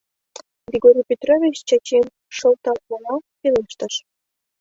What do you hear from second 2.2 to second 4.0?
шылталымыла пелештыш: